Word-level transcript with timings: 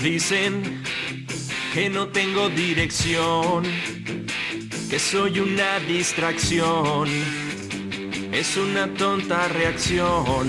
dicen 0.00 0.82
que 1.74 1.90
no 1.90 2.08
tengo 2.08 2.48
dirección, 2.48 3.64
que 4.88 4.98
soy 4.98 5.40
una 5.40 5.78
distracción, 5.80 7.08
es 8.32 8.56
una 8.56 8.88
tonta 8.94 9.48
reacción. 9.48 10.48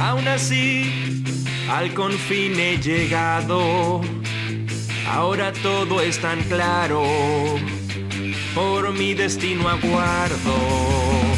Aún 0.00 0.28
así, 0.28 1.22
al 1.70 1.94
confín 1.94 2.58
he 2.58 2.76
llegado, 2.78 4.00
ahora 5.08 5.52
todo 5.52 6.00
es 6.02 6.18
tan 6.18 6.42
claro, 6.44 7.04
por 8.54 8.92
mi 8.92 9.14
destino 9.14 9.68
aguardo. 9.68 11.35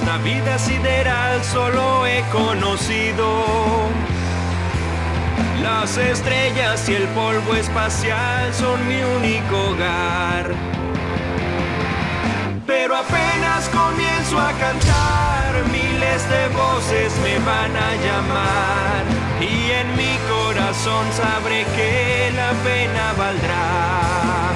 Esta 0.00 0.16
vida 0.18 0.56
sideral 0.60 1.42
solo 1.42 2.06
he 2.06 2.22
conocido 2.30 3.26
las 5.60 5.98
estrellas 5.98 6.88
y 6.88 6.94
el 6.94 7.08
polvo 7.08 7.56
espacial 7.56 8.54
son 8.54 8.78
mi 8.86 9.02
único 9.02 9.70
hogar. 9.70 10.54
Pero 12.64 12.96
apenas 12.96 13.68
comienzo 13.70 14.38
a 14.38 14.52
cantar, 14.52 15.66
miles 15.72 16.30
de 16.30 16.46
voces 16.54 17.12
me 17.24 17.36
van 17.40 17.76
a 17.76 17.90
llamar. 18.04 19.02
Y 19.40 19.72
en 19.72 19.96
mi 19.96 20.16
corazón 20.30 21.04
sabré 21.12 21.64
que 21.74 22.30
la 22.36 22.52
pena 22.62 23.14
valdrá. 23.18 24.52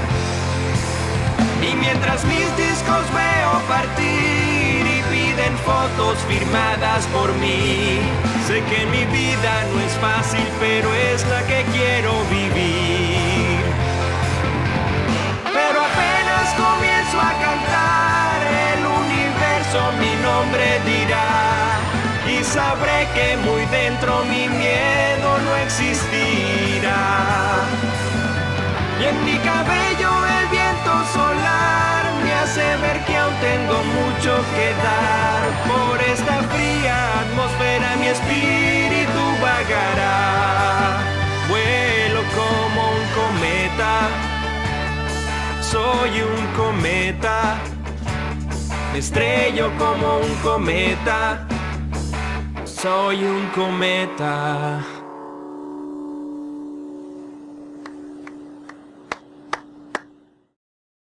Y 1.69 1.75
mientras 1.75 2.25
mis 2.27 2.49
discos 2.57 3.03
veo 3.13 3.61
partir 3.69 4.32
firmadas 6.21 7.07
por 7.07 7.33
mí, 7.35 8.01
sé 8.47 8.63
que 8.65 8.87
mi 8.87 9.05
vida 9.07 9.65
no 9.73 9.81
es 9.81 9.93
fácil, 9.99 10.47
pero 10.61 10.93
es 10.95 11.27
la 11.29 11.43
que 11.47 11.65
quiero 11.73 12.13
vivir. 12.31 13.61
Pero 15.45 15.79
apenas 15.91 16.47
comienzo 16.57 17.21
a 17.21 17.33
cantar, 17.47 18.39
el 18.73 18.81
universo 19.03 19.81
mi 20.01 20.15
nombre 20.23 20.81
dirá. 20.85 21.81
Y 22.29 22.45
sabré 22.45 23.09
que 23.15 23.37
muy 23.39 23.65
dentro 23.67 24.25
mi 24.25 24.49
miedo 24.49 25.39
no 25.45 25.57
existirá. 25.57 27.03
Y 29.01 29.05
en 29.05 29.25
mi 29.25 29.37
cabello 29.39 30.11
el 30.39 30.47
viento 30.49 30.93
solar 31.13 32.05
me 32.23 32.33
hace 32.35 32.77
ver 32.83 32.99
que 33.05 33.17
aún 33.17 33.35
tengo 33.41 33.83
mucho 33.85 34.37
que 34.55 34.75
dar. 34.83 35.22
Espíritu 38.13 39.23
vagará. 39.41 40.99
Vuelo 41.49 42.23
como 42.39 42.81
un 42.99 43.05
cometa, 43.19 43.93
soy 45.61 46.13
un 46.23 46.45
cometa. 46.61 47.57
Me 48.93 48.99
estrello 48.99 49.71
como 49.79 50.19
un 50.19 50.35
cometa, 50.43 51.47
soy 52.65 53.25
un 53.25 53.47
cometa. 53.55 54.85